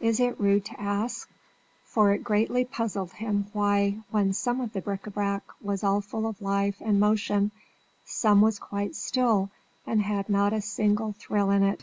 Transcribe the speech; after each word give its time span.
Is 0.00 0.20
it 0.20 0.40
rude 0.40 0.64
to 0.64 0.80
ask?" 0.80 1.28
For 1.84 2.14
it 2.14 2.24
greatly 2.24 2.64
puzzled 2.64 3.12
him 3.12 3.48
why, 3.52 3.98
when 4.10 4.32
some 4.32 4.62
of 4.62 4.72
the 4.72 4.80
bric 4.80 5.02
à 5.02 5.12
brac 5.12 5.42
was 5.60 5.84
all 5.84 6.00
full 6.00 6.26
of 6.26 6.40
life 6.40 6.76
and 6.80 6.98
motion, 6.98 7.50
some 8.02 8.40
was 8.40 8.58
quite 8.58 8.94
still 8.96 9.50
and 9.86 10.00
had 10.00 10.30
not 10.30 10.54
a 10.54 10.62
single 10.62 11.12
thrill 11.18 11.50
in 11.50 11.62
it. 11.62 11.82